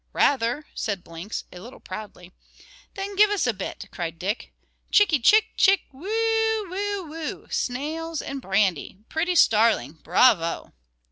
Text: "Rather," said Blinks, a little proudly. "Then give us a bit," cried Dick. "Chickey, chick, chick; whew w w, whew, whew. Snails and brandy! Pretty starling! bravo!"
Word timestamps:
"Rather," 0.13 0.65
said 0.73 1.03
Blinks, 1.03 1.43
a 1.53 1.59
little 1.59 1.79
proudly. 1.79 2.31
"Then 2.95 3.15
give 3.15 3.29
us 3.29 3.45
a 3.45 3.53
bit," 3.53 3.85
cried 3.91 4.17
Dick. 4.17 4.51
"Chickey, 4.89 5.19
chick, 5.19 5.49
chick; 5.57 5.81
whew 5.91 6.61
w 6.63 6.63
w, 6.63 6.69
whew, 6.71 7.05
whew. 7.43 7.47
Snails 7.51 8.19
and 8.19 8.41
brandy! 8.41 8.97
Pretty 9.09 9.35
starling! 9.35 9.99
bravo!" 10.03 10.73